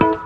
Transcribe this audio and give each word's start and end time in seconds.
you 0.00 0.25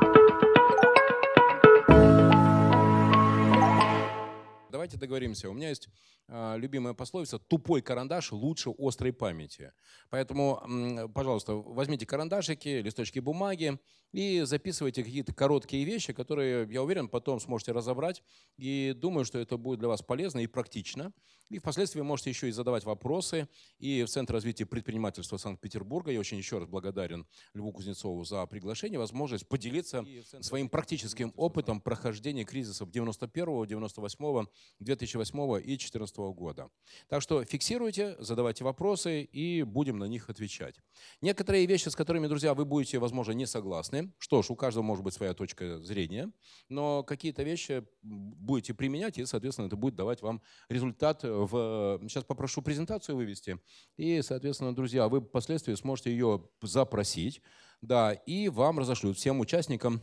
Давайте 4.90 5.06
договоримся. 5.06 5.48
У 5.48 5.52
меня 5.52 5.68
есть 5.68 5.88
э, 6.26 6.56
любимая 6.58 6.94
пословица 6.94 7.38
«тупой 7.38 7.81
карандаш 7.81 8.33
лучше 8.33 8.71
острой 8.77 9.13
памяти». 9.13 9.72
Поэтому, 10.09 11.09
пожалуйста, 11.15 11.54
возьмите 11.54 12.06
карандашики, 12.06 12.81
листочки 12.83 13.21
бумаги 13.21 13.79
и 14.11 14.40
записывайте 14.42 15.04
какие-то 15.04 15.33
короткие 15.33 15.85
вещи, 15.85 16.12
которые, 16.12 16.66
я 16.68 16.82
уверен, 16.82 17.08
потом 17.08 17.38
сможете 17.38 17.70
разобрать. 17.70 18.24
И 18.56 18.92
думаю, 18.96 19.24
что 19.24 19.38
это 19.38 19.56
будет 19.56 19.79
для 19.79 19.86
вас 19.86 20.02
полезно 20.02 20.40
и 20.40 20.48
практично. 20.48 21.12
И 21.50 21.59
впоследствии 21.59 22.00
можете 22.00 22.30
еще 22.30 22.48
и 22.48 22.52
задавать 22.52 22.84
вопросы. 22.84 23.48
И 23.79 24.04
в 24.04 24.09
Центр 24.09 24.34
развития 24.34 24.66
предпринимательства 24.66 25.36
Санкт-Петербурга 25.36 26.12
я 26.12 26.20
очень 26.20 26.38
еще 26.38 26.59
раз 26.59 26.68
благодарен 26.68 27.27
Льву 27.54 27.72
Кузнецову 27.72 28.25
за 28.25 28.46
приглашение, 28.46 28.98
возможность 28.98 29.48
поделиться 29.48 30.04
своим 30.41 30.68
практическим 30.68 31.32
опытом 31.36 31.80
прохождения 31.80 32.45
кризисов 32.45 32.91
91, 32.91 33.66
98, 33.66 34.46
2008 34.80 35.39
и 35.61 35.77
2014 35.77 36.16
года. 36.34 36.70
Так 37.09 37.23
что 37.23 37.45
фиксируйте, 37.45 38.16
задавайте 38.19 38.65
вопросы 38.65 39.23
и 39.23 39.62
будем 39.62 39.98
на 39.98 40.05
них 40.05 40.29
отвечать. 40.29 40.77
Некоторые 41.20 41.66
вещи, 41.66 41.89
с 41.89 41.95
которыми, 41.95 42.27
друзья, 42.27 42.55
вы 42.55 42.65
будете, 42.65 42.98
возможно, 42.98 43.33
не 43.33 43.47
согласны. 43.47 44.12
Что 44.19 44.43
ж, 44.43 44.51
у 44.51 44.56
каждого 44.56 44.83
может 44.83 45.05
быть 45.05 45.15
своя 45.15 45.34
точка 45.34 45.80
зрения, 45.80 46.33
но 46.69 47.03
какие-то 47.03 47.43
вещи 47.43 47.87
будете 48.03 48.75
применять, 48.75 49.19
и, 49.19 49.27
соответственно, 49.27 49.66
это 49.66 49.77
будет 49.77 49.95
давать 49.95 50.23
вам 50.23 50.43
результат 50.69 51.23
в... 51.23 52.01
Сейчас 52.03 52.25
попрошу 52.25 52.62
презентацию 52.62 53.17
вывести, 53.17 53.59
и, 53.97 54.23
соответственно, 54.23 54.75
друзья, 54.75 55.09
вы 55.09 55.20
впоследствии 55.20 55.75
сможете 55.75 56.11
ее 56.11 56.48
запросить, 56.62 57.42
да, 57.83 58.12
и 58.12 58.48
вам 58.48 58.78
разошлют 58.78 59.17
всем 59.17 59.41
участникам 59.41 60.03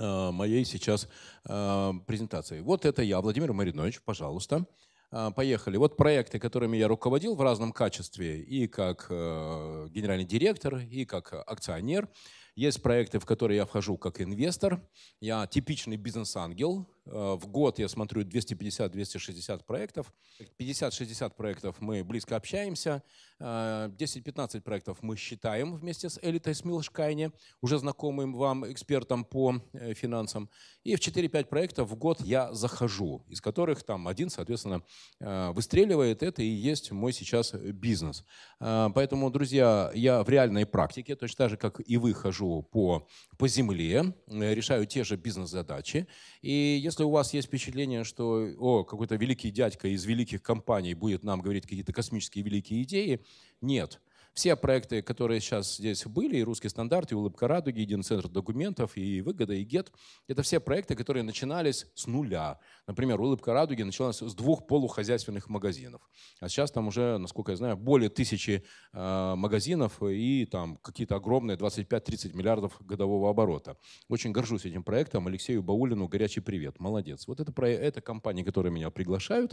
моей 0.00 0.64
сейчас 0.64 1.08
э, 1.48 1.92
презентации. 2.06 2.60
Вот 2.60 2.84
это 2.84 3.02
я, 3.02 3.20
Владимир 3.20 3.52
Маринович, 3.52 4.02
пожалуйста. 4.02 4.66
Э, 5.12 5.30
поехали. 5.34 5.76
Вот 5.76 5.96
проекты, 5.96 6.38
которыми 6.38 6.76
я 6.76 6.88
руководил 6.88 7.34
в 7.34 7.40
разном 7.40 7.72
качестве, 7.72 8.40
и 8.40 8.66
как 8.66 9.06
генеральный 9.08 10.24
директор, 10.24 10.78
и 10.78 11.04
как 11.04 11.32
акционер. 11.32 12.08
Есть 12.56 12.82
проекты, 12.82 13.18
в 13.18 13.26
которые 13.26 13.58
я 13.58 13.66
вхожу 13.66 13.98
как 13.98 14.20
инвестор. 14.20 14.80
Я 15.20 15.46
типичный 15.46 15.98
бизнес-ангел, 15.98 16.88
Э, 17.06 17.36
в 17.38 17.46
год 17.46 17.78
я 17.78 17.88
смотрю 17.88 18.22
250-260 18.22 19.64
проектов. 19.64 20.12
50-60 20.58 21.34
проектов 21.36 21.76
мы 21.80 22.04
близко 22.04 22.36
общаемся. 22.36 23.02
10-15 23.38 24.58
э, 24.58 24.60
проектов 24.60 24.98
мы 25.02 25.16
считаем 25.16 25.74
вместе 25.76 26.08
с 26.08 26.18
Элитой 26.22 26.54
Смилшкайне, 26.54 27.32
уже 27.60 27.78
знакомым 27.78 28.34
вам 28.34 28.70
экспертом 28.70 29.24
по 29.24 29.60
э, 29.72 29.94
финансам. 29.94 30.50
И 30.84 30.96
в 30.96 31.00
4-5 31.00 31.44
проектов 31.44 31.90
в 31.90 31.96
год 31.96 32.20
я 32.20 32.52
захожу, 32.54 33.24
из 33.28 33.40
которых 33.40 33.82
там 33.82 34.08
один, 34.08 34.30
соответственно, 34.30 34.82
выстреливает. 35.20 36.22
Это 36.22 36.42
и 36.42 36.46
есть 36.46 36.90
мой 36.90 37.12
сейчас 37.12 37.52
бизнес. 37.52 38.24
Поэтому, 38.58 39.30
друзья, 39.30 39.90
я 39.94 40.22
в 40.22 40.28
реальной 40.28 40.66
практике, 40.66 41.16
точно 41.16 41.36
так 41.36 41.50
же, 41.50 41.56
как 41.56 41.80
и 41.84 41.96
вы, 41.96 42.14
хожу 42.14 42.45
по, 42.62 43.06
по 43.38 43.48
земле, 43.48 44.14
решаю 44.28 44.86
те 44.86 45.04
же 45.04 45.16
бизнес-задачи. 45.16 46.06
И 46.42 46.80
если 46.82 47.04
у 47.04 47.10
вас 47.10 47.34
есть 47.34 47.48
впечатление, 47.48 48.04
что 48.04 48.48
о, 48.58 48.84
какой-то 48.84 49.16
великий 49.16 49.50
дядька 49.50 49.88
из 49.88 50.04
великих 50.04 50.42
компаний 50.42 50.94
будет 50.94 51.24
нам 51.24 51.40
говорить 51.40 51.64
какие-то 51.64 51.92
космические 51.92 52.44
великие 52.44 52.82
идеи, 52.82 53.24
нет. 53.60 54.00
Все 54.36 54.54
проекты, 54.54 55.00
которые 55.00 55.40
сейчас 55.40 55.76
здесь 55.76 56.04
были, 56.04 56.36
и 56.36 56.42
«Русский 56.42 56.68
стандарт», 56.68 57.10
и 57.10 57.14
«Улыбка 57.14 57.48
радуги», 57.48 57.78
и 57.78 57.80
«Единый 57.80 58.02
центр 58.02 58.28
документов», 58.28 58.94
и 58.94 59.22
«Выгода», 59.22 59.54
и 59.54 59.64
«Гет», 59.64 59.90
это 60.28 60.42
все 60.42 60.60
проекты, 60.60 60.94
которые 60.94 61.22
начинались 61.22 61.86
с 61.94 62.06
нуля. 62.06 62.60
Например, 62.86 63.18
«Улыбка 63.18 63.54
радуги» 63.54 63.82
началась 63.82 64.18
с 64.18 64.34
двух 64.34 64.66
полухозяйственных 64.66 65.48
магазинов. 65.48 66.02
А 66.38 66.50
сейчас 66.50 66.70
там 66.70 66.88
уже, 66.88 67.16
насколько 67.16 67.52
я 67.52 67.56
знаю, 67.56 67.78
более 67.78 68.10
тысячи 68.10 68.62
э, 68.92 69.34
магазинов 69.36 70.02
и 70.02 70.44
там 70.44 70.76
какие-то 70.82 71.16
огромные 71.16 71.56
25-30 71.56 72.36
миллиардов 72.36 72.76
годового 72.84 73.30
оборота. 73.30 73.78
Очень 74.10 74.32
горжусь 74.32 74.66
этим 74.66 74.84
проектом. 74.84 75.26
Алексею 75.28 75.62
Баулину 75.62 76.08
горячий 76.08 76.40
привет. 76.40 76.78
Молодец. 76.78 77.26
Вот 77.26 77.40
это, 77.40 77.52
про, 77.52 77.70
это 77.70 78.02
компании, 78.02 78.42
которые 78.42 78.70
меня 78.70 78.90
приглашают. 78.90 79.52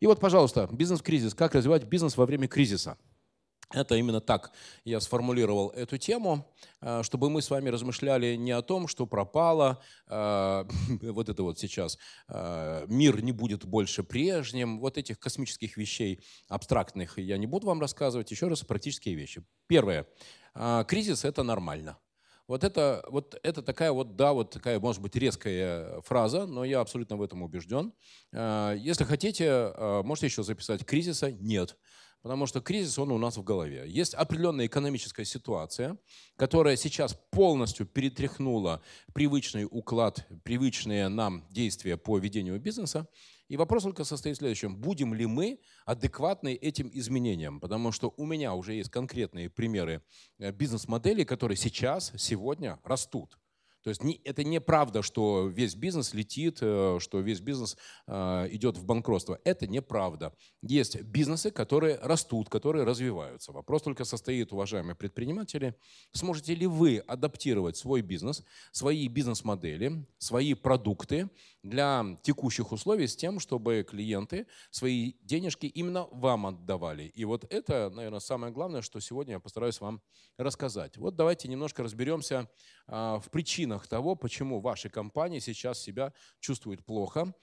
И 0.00 0.06
вот, 0.06 0.20
пожалуйста, 0.20 0.68
бизнес-кризис. 0.70 1.32
Как 1.32 1.54
развивать 1.54 1.84
бизнес 1.84 2.18
во 2.18 2.26
время 2.26 2.46
кризиса? 2.46 2.98
Это 3.70 3.96
именно 3.96 4.20
так 4.22 4.50
я 4.84 4.98
сформулировал 4.98 5.68
эту 5.70 5.98
тему, 5.98 6.50
э, 6.80 7.02
чтобы 7.02 7.28
мы 7.28 7.42
с 7.42 7.50
вами 7.50 7.68
размышляли 7.68 8.34
не 8.34 8.52
о 8.52 8.62
том, 8.62 8.88
что 8.88 9.06
пропало, 9.06 9.82
э, 10.06 10.64
вот 11.02 11.28
это 11.28 11.42
вот 11.42 11.58
сейчас, 11.58 11.98
э, 12.28 12.86
мир 12.88 13.22
не 13.22 13.32
будет 13.32 13.66
больше 13.66 14.02
прежним, 14.02 14.80
вот 14.80 14.96
этих 14.96 15.18
космических 15.18 15.76
вещей 15.76 16.24
абстрактных 16.48 17.18
я 17.18 17.36
не 17.36 17.46
буду 17.46 17.66
вам 17.66 17.80
рассказывать, 17.80 18.30
еще 18.30 18.48
раз 18.48 18.62
практические 18.62 19.14
вещи. 19.14 19.44
Первое. 19.66 20.06
Кризис– 20.86 21.24
это 21.26 21.42
нормально. 21.42 21.98
Вот 22.48 22.64
это, 22.64 23.04
вот 23.08 23.38
это 23.42 23.62
такая 23.62 23.92
вот, 23.92 24.16
да, 24.16 24.32
вот 24.32 24.50
такая, 24.50 24.80
может 24.80 25.02
быть, 25.02 25.14
резкая 25.14 26.00
фраза, 26.00 26.46
но 26.46 26.64
я 26.64 26.80
абсолютно 26.80 27.16
в 27.16 27.22
этом 27.22 27.42
убежден. 27.42 27.92
Если 28.32 29.04
хотите, 29.04 29.72
можете 30.04 30.26
еще 30.26 30.42
записать 30.42 30.84
кризиса– 30.84 31.30
нет. 31.32 31.76
Потому 32.22 32.46
что 32.46 32.60
кризис, 32.60 32.98
он 32.98 33.12
у 33.12 33.18
нас 33.18 33.36
в 33.36 33.44
голове. 33.44 33.84
Есть 33.86 34.14
определенная 34.14 34.66
экономическая 34.66 35.24
ситуация, 35.24 35.96
которая 36.36 36.76
сейчас 36.76 37.14
полностью 37.30 37.86
перетряхнула 37.86 38.82
привычный 39.14 39.66
уклад, 39.70 40.26
привычные 40.42 41.08
нам 41.08 41.46
действия 41.50 41.96
по 41.96 42.18
ведению 42.18 42.60
бизнеса. 42.60 43.08
И 43.48 43.56
вопрос 43.56 43.84
только 43.84 44.04
состоит 44.04 44.36
в 44.36 44.38
следующем. 44.40 44.76
Будем 44.76 45.14
ли 45.14 45.26
мы 45.26 45.60
адекватны 45.86 46.54
этим 46.54 46.90
изменениям? 46.92 47.60
Потому 47.60 47.92
что 47.92 48.12
у 48.16 48.26
меня 48.26 48.52
уже 48.54 48.74
есть 48.74 48.90
конкретные 48.90 49.48
примеры 49.48 50.02
э, 50.38 50.52
бизнес-моделей, 50.52 51.24
которые 51.24 51.56
сейчас, 51.56 52.12
сегодня 52.16 52.78
растут. 52.84 53.38
То 53.82 53.90
есть 53.90 54.02
это 54.24 54.44
неправда, 54.44 55.02
что 55.02 55.46
весь 55.46 55.74
бизнес 55.74 56.12
летит, 56.12 56.58
э, 56.60 56.98
что 57.00 57.20
весь 57.20 57.40
бизнес 57.40 57.76
э, 58.06 58.48
идет 58.50 58.76
в 58.76 58.84
банкротство. 58.84 59.38
Это 59.44 59.66
неправда. 59.66 60.34
Есть 60.62 61.00
бизнесы, 61.02 61.50
которые 61.50 61.98
растут, 62.02 62.48
которые 62.48 62.84
развиваются. 62.84 63.52
Вопрос 63.52 63.82
только 63.82 64.04
состоит, 64.04 64.52
уважаемые 64.52 64.94
предприниматели, 64.94 65.74
сможете 66.12 66.54
ли 66.54 66.66
вы 66.66 66.98
адаптировать 66.98 67.76
свой 67.76 68.02
бизнес, 68.02 68.42
свои 68.72 69.08
бизнес-модели, 69.08 70.06
свои 70.18 70.54
продукты 70.54 71.30
для 71.62 72.18
текущих 72.22 72.72
условий 72.72 73.06
с 73.06 73.16
тем, 73.16 73.38
чтобы 73.40 73.86
клиенты 73.88 74.46
свои 74.70 75.14
денежки 75.22 75.66
именно 75.66 76.08
вам 76.12 76.46
отдавали. 76.46 77.04
И 77.14 77.24
вот 77.24 77.44
это, 77.50 77.90
наверное, 77.90 78.20
самое 78.20 78.52
главное, 78.52 78.82
что 78.82 79.00
сегодня 79.00 79.34
я 79.34 79.40
постараюсь 79.40 79.80
вам 79.80 80.02
рассказать. 80.36 80.96
Вот 80.96 81.16
давайте 81.16 81.48
немножко 81.48 81.82
разберемся 81.82 82.48
а, 82.86 83.18
в 83.20 83.30
причинах 83.30 83.67
того, 83.88 84.14
почему 84.14 84.60
ваши 84.60 84.88
компании 84.88 85.38
сейчас 85.38 85.78
себя 85.78 86.12
чувствуют 86.40 86.84
плохо, 86.84 87.34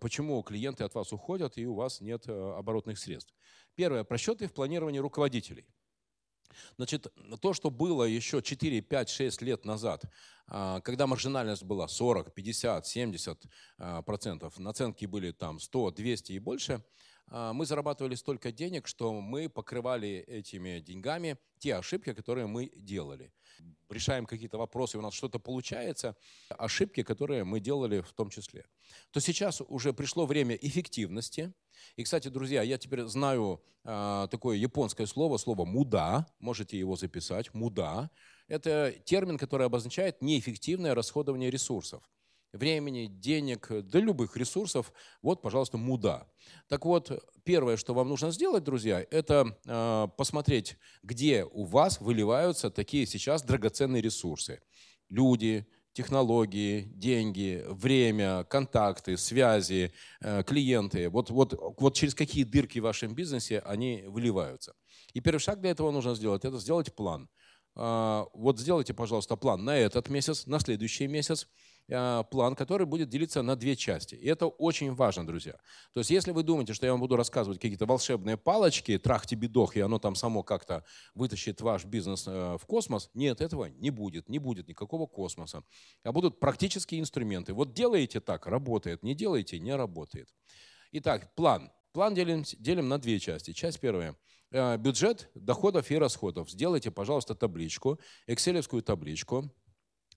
почему 0.00 0.42
клиенты 0.42 0.84
от 0.84 0.94
вас 0.94 1.12
уходят 1.12 1.58
и 1.58 1.66
у 1.66 1.74
вас 1.74 2.00
нет 2.00 2.28
э, 2.28 2.32
оборотных 2.32 2.98
средств. 2.98 3.34
Первое. 3.74 4.04
Просчеты 4.04 4.46
в 4.46 4.52
планировании 4.52 4.98
руководителей. 4.98 5.66
Значит, 6.76 7.06
то, 7.40 7.52
что 7.52 7.70
было 7.70 8.04
еще 8.04 8.42
4, 8.42 8.80
5, 8.80 9.08
6 9.08 9.42
лет 9.42 9.64
назад, 9.64 10.04
а, 10.48 10.80
когда 10.80 11.06
маржинальность 11.06 11.62
была 11.62 11.86
40, 11.86 12.34
50, 12.34 12.86
70 12.86 13.44
процентов, 14.04 14.58
наценки 14.58 15.06
были 15.06 15.30
там 15.30 15.60
100, 15.60 15.92
200 15.92 16.32
и 16.32 16.38
больше, 16.40 16.82
мы 17.30 17.64
зарабатывали 17.64 18.16
столько 18.16 18.50
денег, 18.50 18.86
что 18.86 19.20
мы 19.20 19.48
покрывали 19.48 20.24
этими 20.26 20.80
деньгами 20.80 21.38
те 21.58 21.76
ошибки, 21.76 22.12
которые 22.12 22.46
мы 22.46 22.70
делали. 22.74 23.32
Решаем 23.88 24.26
какие-то 24.26 24.58
вопросы, 24.58 24.98
у 24.98 25.02
нас 25.02 25.14
что-то 25.14 25.38
получается, 25.38 26.16
ошибки, 26.48 27.02
которые 27.02 27.44
мы 27.44 27.60
делали 27.60 28.00
в 28.00 28.12
том 28.12 28.30
числе. 28.30 28.64
То 29.10 29.20
сейчас 29.20 29.60
уже 29.60 29.92
пришло 29.92 30.26
время 30.26 30.54
эффективности. 30.56 31.52
И, 31.96 32.04
кстати, 32.04 32.28
друзья, 32.28 32.62
я 32.62 32.78
теперь 32.78 33.02
знаю 33.04 33.62
э, 33.84 34.28
такое 34.30 34.56
японское 34.56 35.06
слово, 35.06 35.38
слово 35.38 35.64
«муда», 35.64 36.26
можете 36.38 36.78
его 36.78 36.96
записать, 36.96 37.54
«муда». 37.54 38.10
Это 38.48 38.92
термин, 39.04 39.38
который 39.38 39.66
обозначает 39.66 40.22
неэффективное 40.22 40.94
расходование 40.94 41.50
ресурсов 41.50 42.02
времени, 42.52 43.06
денег, 43.06 43.68
да 43.70 43.98
любых 43.98 44.36
ресурсов, 44.36 44.92
вот, 45.22 45.42
пожалуйста, 45.42 45.78
муда. 45.78 46.26
Так 46.68 46.84
вот, 46.84 47.24
первое, 47.44 47.76
что 47.76 47.94
вам 47.94 48.08
нужно 48.08 48.30
сделать, 48.30 48.64
друзья, 48.64 49.04
это 49.10 49.56
э, 49.66 50.08
посмотреть, 50.16 50.76
где 51.02 51.44
у 51.44 51.64
вас 51.64 52.00
выливаются 52.00 52.70
такие 52.70 53.06
сейчас 53.06 53.42
драгоценные 53.42 54.02
ресурсы. 54.02 54.60
Люди, 55.08 55.66
технологии, 55.92 56.82
деньги, 56.94 57.64
время, 57.68 58.44
контакты, 58.44 59.16
связи, 59.16 59.92
э, 60.20 60.42
клиенты. 60.44 61.08
Вот, 61.08 61.30
вот, 61.30 61.54
вот 61.78 61.94
через 61.94 62.14
какие 62.14 62.44
дырки 62.44 62.78
в 62.78 62.84
вашем 62.84 63.14
бизнесе 63.14 63.60
они 63.60 64.04
выливаются. 64.06 64.74
И 65.12 65.20
первый 65.20 65.40
шаг 65.40 65.60
для 65.60 65.70
этого 65.70 65.90
нужно 65.90 66.14
сделать– 66.14 66.44
это 66.44 66.58
сделать 66.58 66.94
план– 66.94 67.28
а, 67.76 68.26
вот 68.32 68.58
сделайте, 68.58 68.94
пожалуйста, 68.94 69.36
план 69.36 69.64
на 69.64 69.76
этот 69.76 70.08
месяц, 70.08 70.46
на 70.46 70.58
следующий 70.60 71.06
месяц, 71.06 71.48
план, 72.30 72.54
который 72.54 72.86
будет 72.86 73.08
делиться 73.08 73.42
на 73.42 73.56
две 73.56 73.76
части. 73.76 74.14
И 74.14 74.26
это 74.26 74.46
очень 74.46 74.94
важно, 74.94 75.26
друзья. 75.26 75.54
То 75.92 76.00
есть 76.00 76.10
если 76.10 76.32
вы 76.32 76.42
думаете, 76.42 76.72
что 76.72 76.86
я 76.86 76.92
вам 76.92 77.00
буду 77.00 77.16
рассказывать 77.16 77.60
какие-то 77.60 77.86
волшебные 77.86 78.36
палочки, 78.36 78.98
трахти-бедох, 78.98 79.76
и 79.76 79.80
оно 79.80 79.98
там 79.98 80.14
само 80.14 80.42
как-то 80.42 80.84
вытащит 81.14 81.60
ваш 81.60 81.84
бизнес 81.84 82.26
э, 82.26 82.56
в 82.58 82.64
космос, 82.66 83.10
нет, 83.14 83.40
этого 83.40 83.66
не 83.66 83.90
будет, 83.90 84.28
не 84.28 84.38
будет 84.38 84.68
никакого 84.68 85.06
космоса. 85.06 85.64
А 86.04 86.12
будут 86.12 86.40
практические 86.40 87.00
инструменты. 87.00 87.52
Вот 87.52 87.74
делаете 87.74 88.20
так, 88.20 88.46
работает, 88.46 89.02
не 89.02 89.14
делаете, 89.14 89.58
не 89.58 89.74
работает. 89.74 90.28
Итак, 90.92 91.34
план. 91.34 91.70
План 91.92 92.14
делим, 92.14 92.44
делим 92.58 92.88
на 92.88 92.98
две 92.98 93.18
части. 93.18 93.52
Часть 93.52 93.80
первая– 93.80 94.16
Э, 94.52 94.76
бюджет 94.76 95.30
доходов 95.34 95.90
и 95.90 95.96
расходов. 95.96 96.50
Сделайте, 96.50 96.90
пожалуйста, 96.90 97.36
табличку, 97.36 98.00
экселевскую 98.26 98.82
табличку, 98.82 99.48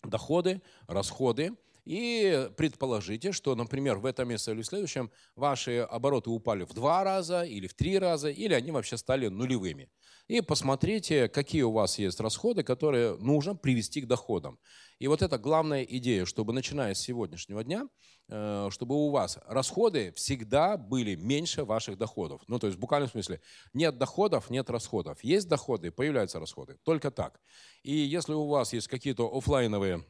доходы, 0.04 0.62
расходы, 0.88 1.54
и 1.86 2.50
предположите, 2.56 3.34
что, 3.34 3.56
например, 3.56 3.98
в 3.98 4.06
этом 4.06 4.30
месяце 4.30 4.52
или 4.52 4.62
в 4.62 4.66
следующем 4.66 5.12
ваши 5.36 5.80
обороты 5.80 6.30
упали 6.30 6.64
в 6.64 6.74
два 6.74 7.04
раза 7.04 7.44
или 7.44 7.68
в 7.68 7.74
три 7.74 8.00
раза, 8.00 8.30
или 8.30 8.54
они 8.54 8.72
вообще 8.72 8.98
стали 8.98 9.28
нулевыми. 9.28 9.90
И 10.28 10.40
посмотрите, 10.40 11.28
какие 11.28 11.64
у 11.64 11.72
вас 11.72 12.00
есть 12.00 12.20
расходы, 12.22 12.64
которые 12.64 13.18
нужно 13.18 13.56
привести 13.56 14.02
к 14.02 14.08
доходам. 14.08 14.58
И 15.00 15.08
вот 15.08 15.22
это 15.22 15.38
главная 15.38 15.84
идея, 15.84 16.26
чтобы 16.26 16.54
начиная 16.54 16.94
с 16.94 17.02
сегодняшнего 17.02 17.62
дня, 17.62 17.90
э, 18.30 18.70
чтобы 18.72 18.96
у 18.96 19.10
вас 19.10 19.38
расходы 19.48 20.14
всегда 20.14 20.78
были 20.78 21.16
меньше 21.16 21.66
ваших 21.66 21.98
доходов. 21.98 22.42
Ну, 22.48 22.58
то 22.58 22.68
есть 22.68 22.78
в 22.78 22.80
буквальном 22.80 23.10
смысле 23.10 23.42
нет 23.74 23.98
доходов, 23.98 24.50
нет 24.50 24.70
расходов. 24.70 25.22
Есть 25.24 25.50
доходы, 25.50 25.92
появляются 25.92 26.40
расходы. 26.40 26.78
Только 26.84 27.12
так. 27.12 27.42
И 27.84 27.94
если 27.94 28.34
у 28.34 28.48
вас 28.48 28.72
есть 28.72 28.88
какие-то 28.88 29.30
офлайновые 29.30 30.06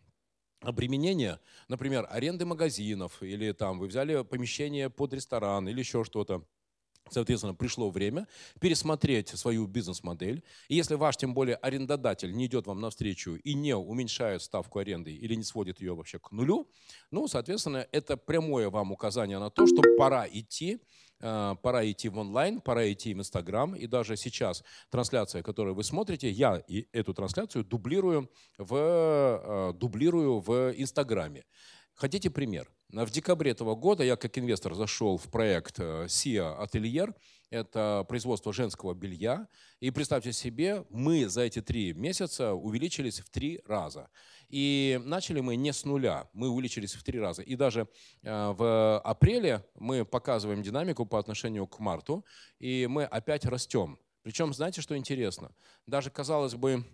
обременения, 0.62 1.40
например, 1.68 2.08
аренды 2.10 2.46
магазинов, 2.46 3.22
или 3.24 3.52
там 3.52 3.80
вы 3.80 3.88
взяли 3.88 4.24
помещение 4.24 4.90
под 4.90 5.14
ресторан, 5.14 5.68
или 5.68 5.80
еще 5.80 6.04
что-то, 6.04 6.46
Соответственно, 7.10 7.54
пришло 7.54 7.90
время 7.90 8.28
пересмотреть 8.60 9.30
свою 9.30 9.68
бизнес-модель. 9.68 10.44
И 10.68 10.76
если 10.76 10.96
ваш, 10.96 11.18
тем 11.18 11.34
более, 11.34 11.56
арендодатель 11.58 12.34
не 12.34 12.46
идет 12.46 12.66
вам 12.68 12.82
навстречу 12.82 13.36
и 13.36 13.54
не 13.54 13.76
уменьшает 13.76 14.42
ставку 14.42 14.80
аренды 14.80 15.14
или 15.14 15.36
не 15.36 15.44
сводит 15.44 15.82
ее 15.82 15.96
вообще 15.96 16.20
к 16.20 16.32
нулю, 16.32 16.70
ну, 17.12 17.28
соответственно, 17.28 17.88
это 17.92 18.18
прямое 18.18 18.70
вам 18.70 18.92
указание 18.92 19.40
на 19.40 19.50
то, 19.50 19.68
что 19.68 19.82
пора 19.98 20.28
идти 20.28 20.80
Э, 21.26 21.56
пора 21.62 21.90
идти 21.90 22.10
в 22.10 22.18
онлайн, 22.18 22.60
пора 22.60 22.92
идти 22.92 23.14
в 23.14 23.20
Инстаграм. 23.20 23.74
И 23.76 23.88
даже 23.88 24.18
сейчас 24.18 24.62
трансляция, 24.90 25.42
которую 25.42 25.74
вы 25.74 25.84
смотрите, 25.86 26.30
я 26.30 26.62
и 26.68 26.86
эту 26.92 27.14
трансляцию 27.14 27.64
дублирую 27.64 28.30
в, 28.58 28.76
э, 28.76 29.74
дублирую 29.74 30.42
в 30.42 30.74
Инстаграме. 30.76 31.46
Хотите 31.96 32.30
пример? 32.30 32.70
В 32.90 33.10
декабре 33.10 33.52
этого 33.52 33.76
года 33.76 34.04
я 34.04 34.16
как 34.16 34.38
инвестор 34.38 34.76
зашел 34.76 35.18
в 35.18 35.30
проект 35.30 35.80
SIA 35.80 36.58
э, 36.60 36.64
Ательер. 36.64 37.16
Это 37.50 38.06
производство 38.08 38.52
женского 38.54 38.94
белья. 38.94 39.48
И 39.80 39.92
представьте 39.92 40.32
себе, 40.34 40.86
мы 40.90 41.28
за 41.28 41.42
эти 41.42 41.62
три 41.62 41.94
месяца 41.94 42.54
увеличились 42.54 43.20
в 43.20 43.30
три 43.30 43.62
раза. 43.66 44.10
И 44.50 45.00
начали 45.04 45.40
мы 45.40 45.56
не 45.56 45.74
с 45.74 45.86
нуля, 45.86 46.30
мы 46.34 46.50
увеличились 46.50 46.94
в 46.94 47.04
три 47.04 47.20
раза. 47.20 47.42
И 47.42 47.56
даже 47.56 47.88
э, 48.22 48.54
в 48.58 49.00
апреле 49.00 49.66
мы 49.76 50.06
показываем 50.06 50.62
динамику 50.62 51.06
по 51.06 51.18
отношению 51.18 51.68
к 51.68 51.80
марту, 51.80 52.26
и 52.60 52.88
мы 52.88 53.06
опять 53.06 53.46
растем. 53.46 53.98
Причем, 54.24 54.54
знаете, 54.54 54.82
что 54.82 54.98
интересно? 54.98 55.52
Даже, 55.86 56.10
казалось 56.10 56.56
бы, 56.56 56.86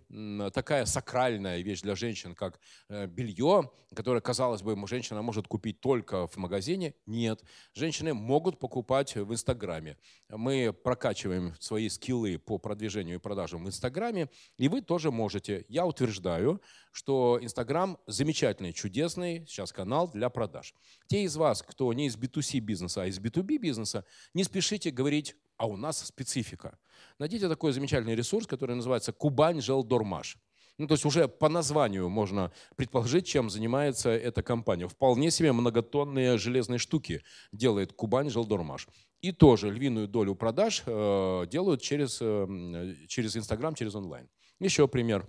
такая 0.52 0.86
сакральная 0.86 1.62
вещь 1.62 1.82
для 1.82 1.96
женщин, 1.96 2.34
как 2.34 2.60
э, 2.90 3.06
белье, 3.06 3.72
которое, 3.96 4.20
казалось 4.20 4.64
бы, 4.64 4.76
женщина 4.88 5.22
может 5.22 5.48
купить 5.48 5.80
только 5.80 6.26
в 6.26 6.38
магазине, 6.38 6.96
нет. 7.06 7.44
Женщины 7.76 8.16
могут 8.16 8.60
покупать 8.60 9.16
в 9.16 9.32
Инстаграме. 9.32 9.98
Мы 10.28 10.74
прокачиваем 10.74 11.54
свои 11.60 11.88
скиллы 11.90 12.40
по 12.40 12.58
продвижению 12.58 13.18
и 13.18 13.20
продажам 13.20 13.64
в 13.64 13.68
Инстаграме, 13.68 14.30
и 14.58 14.68
вы 14.68 14.82
тоже 14.82 15.12
можете. 15.12 15.66
Я 15.70 15.86
утверждаю, 15.86 16.62
что 16.92 17.38
Инстаграм 17.40 18.00
замечательный, 18.08 18.74
чудесный 18.74 19.46
сейчас 19.46 19.72
канал 19.72 20.10
для 20.10 20.30
продаж. 20.30 20.74
Те 21.08 21.24
из 21.24 21.36
вас, 21.36 21.62
кто 21.62 21.94
не 21.94 22.08
из 22.08 22.18
B2C 22.18 22.60
бизнеса, 22.60 23.04
а 23.04 23.06
из 23.06 23.20
B2B 23.20 23.60
бизнеса, 23.60 24.04
не 24.34 24.44
спешите 24.44 24.90
говорить 24.90 25.36
а 25.60 25.68
у 25.68 25.78
нас 25.78 26.06
специфика. 26.06 26.80
Найдите 27.20 27.48
такой 27.50 27.74
замечательный 27.74 28.16
ресурс, 28.16 28.48
который 28.48 28.76
называется 28.76 29.12
Кубань 29.12 29.62
Желдормаш. 29.62 30.38
Ну, 30.78 30.88
то 30.88 30.94
есть 30.94 31.06
уже 31.06 31.28
по 31.28 31.50
названию 31.50 32.08
можно 32.08 32.54
предположить, 32.78 33.28
чем 33.28 33.50
занимается 33.50 34.10
эта 34.10 34.42
компания. 34.42 34.88
Вполне 34.88 35.30
себе 35.30 35.52
многотонные 35.52 36.38
железные 36.38 36.80
штуки 36.80 37.22
делает 37.52 37.92
Кубань 37.92 38.30
Желдормаш. 38.30 38.88
И 39.22 39.34
тоже 39.34 39.70
львиную 39.70 40.08
долю 40.08 40.34
продаж 40.36 40.84
э, 40.86 41.46
делают 41.52 41.82
через, 41.82 42.20
э, 42.22 42.96
через 43.10 43.36
Инстаграм, 43.36 43.76
через 43.76 43.94
онлайн. 43.96 44.30
Еще 44.62 44.88
пример. 44.88 45.28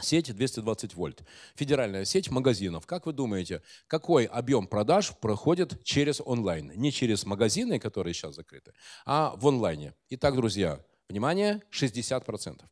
Сеть 0.00 0.34
220 0.34 0.94
вольт. 0.94 1.22
Федеральная 1.54 2.04
сеть 2.04 2.30
магазинов. 2.30 2.86
Как 2.86 3.06
вы 3.06 3.12
думаете, 3.12 3.62
какой 3.86 4.24
объем 4.24 4.66
продаж 4.66 5.12
проходит 5.20 5.84
через 5.84 6.20
онлайн? 6.24 6.72
Не 6.74 6.90
через 6.90 7.26
магазины, 7.26 7.78
которые 7.78 8.14
сейчас 8.14 8.34
закрыты, 8.34 8.72
а 9.04 9.34
в 9.36 9.46
онлайне. 9.46 9.94
Итак, 10.08 10.34
друзья, 10.34 10.80
внимание, 11.08 11.62
60%. 11.70 12.62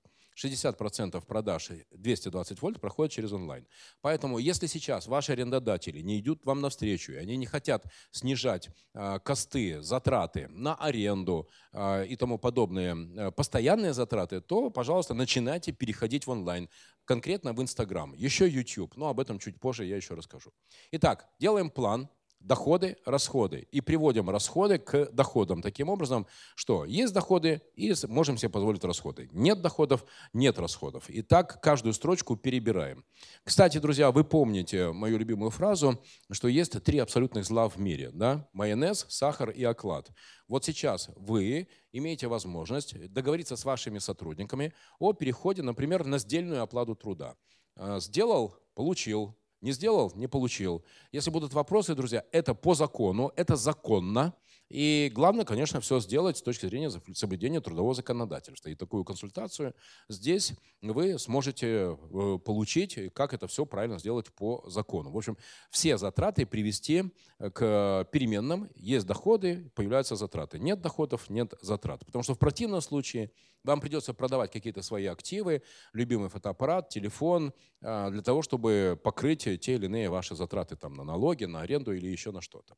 60% 0.42 1.24
продаж 1.26 1.70
220 1.90 2.62
вольт 2.62 2.80
проходит 2.80 3.12
через 3.12 3.32
онлайн. 3.32 3.66
Поэтому, 4.00 4.38
если 4.38 4.66
сейчас 4.66 5.06
ваши 5.06 5.32
арендодатели 5.32 6.00
не 6.00 6.20
идут 6.20 6.44
вам 6.44 6.60
навстречу, 6.60 7.12
и 7.12 7.16
они 7.16 7.36
не 7.36 7.46
хотят 7.46 7.84
снижать 8.10 8.70
э, 8.94 9.18
косты, 9.22 9.82
затраты 9.82 10.48
на 10.48 10.74
аренду 10.74 11.48
э, 11.72 12.06
и 12.06 12.16
тому 12.16 12.38
подобные 12.38 12.94
э, 12.94 13.30
постоянные 13.30 13.92
затраты, 13.92 14.40
то, 14.40 14.70
пожалуйста, 14.70 15.14
начинайте 15.14 15.72
переходить 15.72 16.26
в 16.26 16.30
онлайн, 16.30 16.68
конкретно 17.04 17.52
в 17.52 17.60
Инстаграм, 17.60 18.14
еще 18.14 18.48
YouTube. 18.48 18.96
Но 18.96 19.08
об 19.08 19.20
этом 19.20 19.38
чуть 19.38 19.58
позже 19.60 19.84
я 19.84 19.96
еще 19.96 20.14
расскажу. 20.14 20.52
Итак, 20.92 21.28
делаем 21.38 21.70
план 21.70 22.08
доходы, 22.40 22.96
расходы. 23.04 23.68
И 23.70 23.80
приводим 23.80 24.30
расходы 24.30 24.78
к 24.78 25.10
доходам. 25.12 25.62
Таким 25.62 25.88
образом, 25.88 26.26
что 26.54 26.84
есть 26.84 27.12
доходы 27.12 27.62
и 27.74 27.94
можем 28.08 28.38
себе 28.38 28.48
позволить 28.48 28.84
расходы. 28.84 29.28
Нет 29.32 29.60
доходов, 29.60 30.04
нет 30.32 30.58
расходов. 30.58 31.08
И 31.10 31.22
так 31.22 31.60
каждую 31.60 31.92
строчку 31.92 32.36
перебираем. 32.36 33.04
Кстати, 33.44 33.78
друзья, 33.78 34.10
вы 34.10 34.24
помните 34.24 34.90
мою 34.90 35.18
любимую 35.18 35.50
фразу, 35.50 36.02
что 36.30 36.48
есть 36.48 36.82
три 36.82 36.98
абсолютных 36.98 37.44
зла 37.44 37.68
в 37.68 37.78
мире. 37.78 38.10
Да? 38.12 38.48
Майонез, 38.52 39.06
сахар 39.08 39.50
и 39.50 39.62
оклад. 39.62 40.10
Вот 40.48 40.64
сейчас 40.64 41.10
вы 41.16 41.68
имеете 41.92 42.26
возможность 42.26 43.12
договориться 43.12 43.56
с 43.56 43.64
вашими 43.64 43.98
сотрудниками 43.98 44.72
о 44.98 45.12
переходе, 45.12 45.62
например, 45.62 46.04
на 46.04 46.18
сдельную 46.18 46.62
оплату 46.62 46.94
труда. 46.94 47.36
А, 47.76 48.00
сделал– 48.00 48.56
получил, 48.80 49.36
не 49.60 49.72
сделал– 49.72 50.12
не 50.14 50.26
получил. 50.26 50.84
Если 51.12 51.30
будут 51.30 51.52
вопросы, 51.52 51.94
друзья, 51.94 52.24
это 52.32 52.54
по 52.54 52.74
закону, 52.74 53.32
это 53.36 53.56
законно. 53.56 54.34
И 54.70 55.10
главное, 55.12 55.44
конечно, 55.44 55.80
все 55.80 55.98
сделать 55.98 56.38
с 56.38 56.42
точки 56.42 56.66
зрения 56.66 56.90
соблюдения 57.12 57.60
трудового 57.60 57.92
законодательства. 57.92 58.68
И 58.68 58.76
такую 58.76 59.04
консультацию 59.04 59.74
здесь 60.08 60.52
вы 60.80 61.18
сможете 61.18 61.98
э, 61.98 62.38
получить, 62.44 63.12
как 63.12 63.34
это 63.34 63.48
все 63.48 63.66
правильно 63.66 63.98
сделать 63.98 64.32
по 64.32 64.64
закону. 64.68 65.10
В 65.10 65.16
общем, 65.16 65.36
все 65.70 65.98
затраты 65.98 66.46
привести 66.46 67.12
э, 67.40 67.50
к 67.50 68.08
переменным. 68.12 68.70
Есть 68.76 69.06
доходы, 69.06 69.72
появляются 69.74 70.14
затраты. 70.14 70.60
Нет 70.60 70.80
доходов, 70.80 71.28
нет 71.28 71.52
затрат. 71.60 72.06
Потому 72.06 72.22
что 72.22 72.34
в 72.34 72.38
противном 72.38 72.80
случае 72.80 73.32
вам 73.64 73.80
придется 73.80 74.14
продавать 74.14 74.52
какие-то 74.52 74.82
свои 74.82 75.06
активы, 75.06 75.62
любимый 75.92 76.28
фотоаппарат, 76.28 76.90
телефон, 76.90 77.52
э, 77.80 78.10
для 78.12 78.22
того, 78.22 78.42
чтобы 78.42 78.96
покрыть 79.02 79.48
те 79.60 79.74
или 79.74 79.86
иные 79.86 80.10
ваши 80.10 80.36
затраты 80.36 80.76
там, 80.76 80.94
на 80.94 81.02
налоги, 81.02 81.44
на 81.44 81.62
аренду 81.62 81.92
или 81.92 82.06
еще 82.06 82.30
на 82.30 82.40
что-то. 82.40 82.76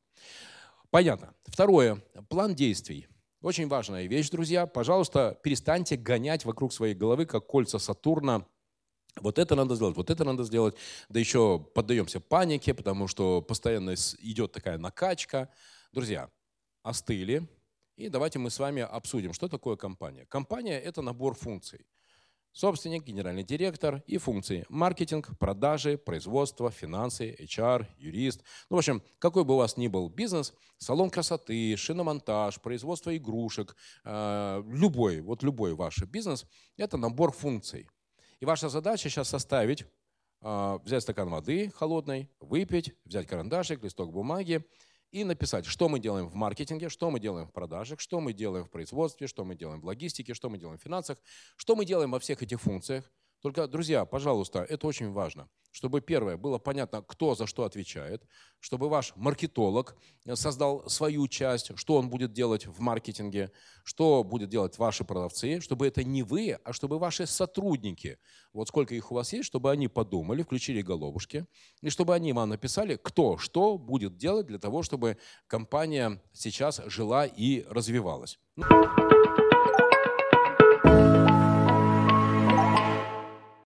Понятно. 0.93 1.33
Второе. 1.45 2.03
План 2.29 2.53
действий. 2.53 3.07
Очень 3.41 3.67
важная 3.67 4.05
вещь, 4.05 4.29
друзья. 4.29 4.67
Пожалуйста, 4.67 5.39
перестаньте 5.41 5.97
гонять 5.97 6.45
вокруг 6.45 6.71
своей 6.71 6.93
головы, 6.93 7.25
как 7.25 7.47
кольца 7.47 7.79
Сатурна, 7.79 8.45
вот 9.19 9.39
это 9.39 9.55
надо 9.55 9.73
сделать, 9.73 9.97
вот 9.97 10.11
это 10.11 10.23
надо 10.23 10.43
сделать. 10.43 10.75
Да 11.09 11.19
еще 11.19 11.57
поддаемся 11.73 12.19
панике, 12.19 12.75
потому 12.75 13.07
что 13.07 13.41
постоянно 13.41 13.95
идет 14.19 14.51
такая 14.51 14.77
накачка. 14.77 15.49
Друзья, 15.93 16.29
остыли. 16.83 17.49
И 17.95 18.07
давайте 18.07 18.37
мы 18.37 18.51
с 18.51 18.59
вами 18.59 18.83
обсудим, 18.83 19.33
что 19.33 19.47
такое 19.47 19.77
компания. 19.77 20.27
Компания– 20.27 20.79
это 20.79 21.01
набор 21.01 21.33
функций 21.33 21.87
собственник, 22.53 23.03
генеральный 23.03 23.43
директор 23.43 24.01
и 24.07 24.17
функции. 24.17 24.65
Маркетинг, 24.69 25.37
продажи, 25.37 25.97
производство, 25.97 26.71
финансы, 26.71 27.35
HR, 27.39 27.87
юрист. 27.97 28.43
Ну, 28.69 28.77
в 28.77 28.79
общем, 28.79 29.03
какой 29.19 29.43
бы 29.43 29.55
у 29.55 29.57
вас 29.57 29.75
ни 29.75 29.87
был 29.87 30.07
бизнес, 30.09 30.53
салон 30.77 31.09
красоты, 31.09 31.75
шиномонтаж, 31.75 32.61
производство 32.61 33.15
игрушек, 33.15 33.75
э, 34.05 34.63
любой, 34.67 35.21
вот 35.21 35.43
любой 35.43 35.73
ваш 35.73 36.03
бизнес, 36.03 36.45
это 36.77 36.97
набор 36.97 37.31
функций. 37.31 37.89
И 38.39 38.45
ваша 38.45 38.69
задача 38.69 39.09
сейчас 39.09 39.29
составить, 39.29 39.85
а, 40.41 40.77
взять 40.79 41.03
стакан 41.03 41.29
воды 41.29 41.71
холодной, 41.73 42.29
выпить, 42.41 42.93
взять 43.05 43.25
карандашик, 43.27 43.81
листок 43.81 44.11
бумаги 44.11 44.65
и 45.13 45.23
написать, 45.23 45.65
что 45.65 45.89
мы 45.89 45.99
делаем 45.99 46.27
в 46.27 46.33
маркетинге, 46.33 46.89
что 46.89 47.11
мы 47.11 47.19
делаем 47.19 47.47
в 47.47 47.53
продажах, 47.53 47.99
что 47.99 48.19
мы 48.19 48.33
делаем 48.33 48.65
в 48.65 48.71
производстве, 48.71 49.27
что 49.27 49.45
мы 49.45 49.55
делаем 49.55 49.79
в 49.79 49.85
логистике, 49.85 50.33
что 50.33 50.49
мы 50.49 50.57
делаем 50.57 50.79
в 50.79 50.81
финансах, 50.81 51.19
что 51.55 51.75
мы 51.75 51.85
делаем 51.85 52.11
во 52.11 52.19
всех 52.19 52.41
этих 52.41 52.59
функциях. 52.59 53.11
Только, 53.43 53.67
друзья, 53.67 54.05
пожалуйста, 54.05 54.65
это 54.69 54.87
очень 54.87 55.11
важно, 55.11 55.49
чтобы 55.69 55.99
первое 55.99 56.37
было 56.37 56.59
понятно, 56.59 57.01
кто 57.01 57.35
за 57.35 57.45
что 57.45 57.65
отвечает, 57.65 58.23
чтобы 58.61 58.87
ваш 58.87 59.11
маркетолог 59.17 59.97
создал 60.33 60.89
свою 60.89 61.27
часть, 61.27 61.77
что 61.77 61.97
он 61.97 62.09
будет 62.09 62.31
делать 62.31 62.65
в 62.67 62.79
маркетинге, 62.79 63.51
что 63.83 64.23
будет 64.23 64.47
делать 64.47 64.77
ваши 64.77 65.03
продавцы, 65.03 65.59
чтобы 65.59 65.85
это 65.87 66.05
не 66.05 66.23
вы, 66.23 66.57
а 66.63 66.71
чтобы 66.71 66.99
ваши 66.99 67.27
сотрудники, 67.27 68.17
вот 68.53 68.69
сколько 68.69 68.95
их 68.95 69.11
у 69.11 69.15
вас 69.15 69.33
есть, 69.33 69.47
чтобы 69.47 69.71
они 69.71 69.89
подумали, 69.89 70.41
включили 70.43 70.81
головушки, 70.81 71.45
и 71.81 71.89
чтобы 71.89 72.15
они 72.15 72.31
вам 72.31 72.47
написали, 72.47 72.95
кто 72.95 73.37
что 73.37 73.77
будет 73.77 74.15
делать 74.15 74.47
для 74.47 74.57
того, 74.57 74.83
чтобы 74.83 75.17
компания 75.47 76.23
сейчас 76.31 76.79
жила 76.85 77.25
и 77.25 77.65
развивалась. 77.67 78.39